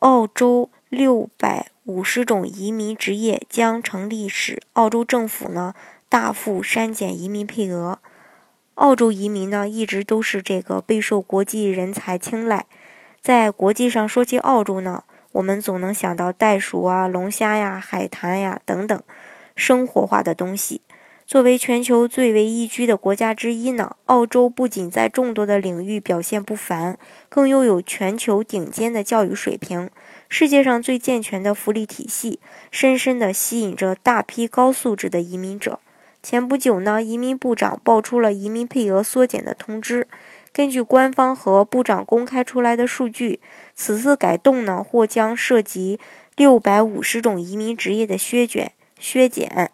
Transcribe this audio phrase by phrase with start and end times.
[0.00, 5.74] 澳洲六百五十种移民职业将成立时，澳洲政府呢
[6.08, 7.98] 大幅删减移民配额。
[8.74, 12.66] 澳洲移民呢一直都是这个备受国际人才青睐。
[13.20, 15.02] 在国际上说起澳洲呢，
[15.32, 19.02] 我们总能想到袋鼠啊、龙虾呀、海滩呀等等
[19.56, 20.80] 生活化的东西。
[21.28, 29.90] 作为全球最为宜居的国家之一呢，澳洲不仅在众多的领域表现不凡，更拥有全球顶尖的教育水平、
[30.30, 35.80] 世界上最健全的福利体系，深深地吸引着大批高素质的移民者。
[36.22, 40.08] 前不久呢，移民部长爆出了移民配额缩减的通知。
[40.54, 43.40] 根据官方和部长公开出来的数据，
[43.74, 46.00] 此次改动呢，或将涉及
[46.36, 49.70] 六百五十种移民职业的削减、削减。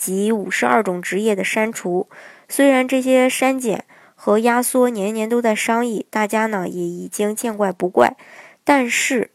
[0.00, 2.08] 及五十二种职业的删除，
[2.48, 3.84] 虽然这些删减
[4.14, 8.16] 和压缩年年都在商议，大家呢也已经见怪不怪，
[8.64, 9.30] 但是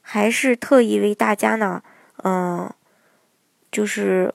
[0.00, 1.82] 还是特意为大家呢，
[2.22, 2.72] 嗯，
[3.72, 4.32] 就是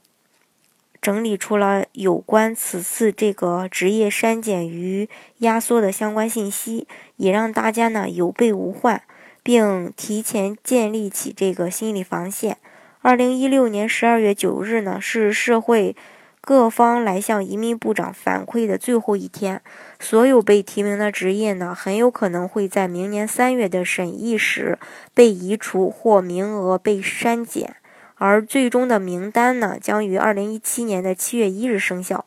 [1.02, 9.02] 整理出了有关此次这个职业删减与压缩的相关信息，也让大家呢有备无患，
[9.42, 12.58] 并提前建立起这个心理防线。
[13.04, 15.96] 二零一六年十二月九日呢，是社会
[16.40, 19.60] 各方来向移民部长反馈的最后一天。
[20.00, 24.78] 所有被提名的职业呢，很有可能会在明年三月的审议时
[25.16, 27.76] 被移除或名额被删减，
[28.18, 32.26] 而最终的名单呢，将于二零一七年的七月一日生效。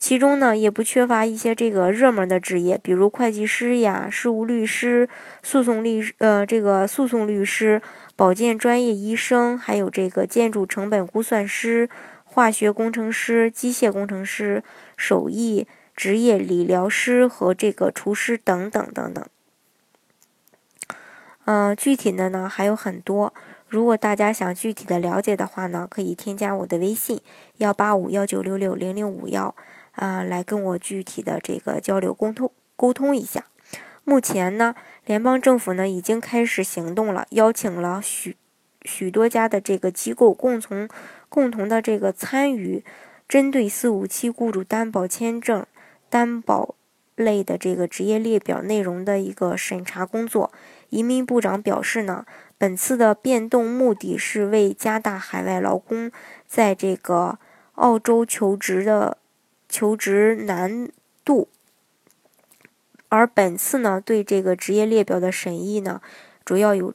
[0.00, 5.08] 其中呢，也不缺乏一些这个热门的职业，比如会计师呀、事务律师、
[5.42, 7.80] 诉讼律呃这个诉讼律师。
[8.16, 11.88] 保健专业医生，还有这个建筑成本估算师、
[12.24, 14.62] 化学工程师、机械工程师、
[14.94, 15.66] 手艺
[15.96, 19.24] 职业理疗师和这个厨师等等等等。
[21.46, 23.32] 嗯，具体的呢还有很多。
[23.68, 27.20] 如果大家想具体的了解的话呢，可以添加我的微信
[27.58, 29.54] 幺八五幺九六六零零五幺
[30.00, 33.44] 啊，来跟我具体的这个交流沟通沟通一下。
[34.02, 34.74] 目前呢，
[35.04, 38.34] 联邦政府呢已经开始行动了，邀请了许
[38.82, 40.88] 许多家的这个机构共同
[41.28, 42.82] 共同的这个参与，
[43.28, 45.66] 针对四五七雇主担保签证
[46.08, 46.74] 担保
[47.14, 50.50] 类的这个职业列表内容的一个审查工作。
[50.88, 52.24] 移民部长表示呢，
[52.56, 56.10] 本次的变动目的是为加大海外劳工
[56.46, 57.38] 在这个
[57.74, 59.18] 澳洲求职的
[59.70, 60.90] 求职难
[61.24, 61.48] 度。
[63.08, 66.02] 而本次呢，对这个职业列表的审议呢，
[66.44, 66.92] 主要有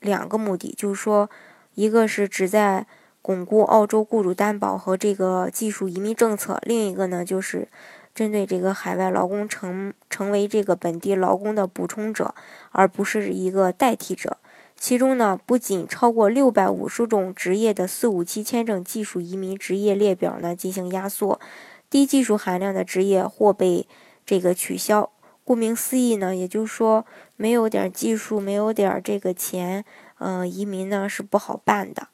[0.00, 1.28] 两个目的，就是说，
[1.74, 2.86] 一个是旨在
[3.20, 7.68] 巩固澳洲雇主担保和这个技术移民政策，另一个呢，就是
[8.12, 12.34] 针对这个海外劳工成成为这个本地劳工的补充者，
[12.72, 14.38] 而不是一个代替者。
[14.76, 21.38] 其中呢，不仅超过六百五十种职业的四五七签证技术移民职业列表呢进行压缩，
[21.92, 23.86] 低技术含量的职业或被
[24.24, 25.10] 这个取消。
[25.44, 27.04] 顾名思义呢，也就是说，
[27.36, 29.84] 没有点技术，没有点这个钱，
[30.18, 32.08] 嗯，移民呢是不好办的。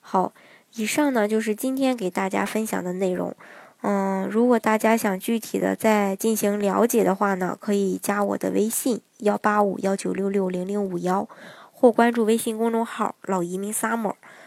[0.00, 0.32] 好，
[0.76, 3.36] 以上呢就是今天给大家分享的内容。
[3.82, 11.28] 嗯，如果大家想具体的再进行了解的话呢，可以加我的微信幺八五幺九六六零零五幺，
[11.70, 14.14] 或关注微信公众号“老移民 summer”。